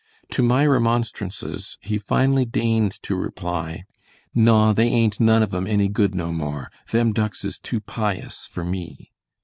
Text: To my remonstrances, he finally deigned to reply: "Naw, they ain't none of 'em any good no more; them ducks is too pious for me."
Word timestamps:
To 0.31 0.41
my 0.41 0.65
remonstrances, 0.65 1.77
he 1.79 1.99
finally 1.99 2.43
deigned 2.43 2.93
to 3.03 3.15
reply: 3.15 3.83
"Naw, 4.33 4.73
they 4.73 4.87
ain't 4.87 5.19
none 5.19 5.43
of 5.43 5.53
'em 5.53 5.67
any 5.67 5.89
good 5.89 6.15
no 6.15 6.31
more; 6.33 6.71
them 6.89 7.13
ducks 7.13 7.45
is 7.45 7.59
too 7.59 7.79
pious 7.81 8.47
for 8.47 8.63
me." 8.63 9.11